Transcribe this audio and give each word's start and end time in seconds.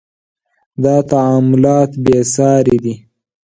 •دا 0.83 0.95
تعاملات 1.11 1.91
بې 2.03 2.17
ساري 2.33 2.77
دي. 2.83 2.95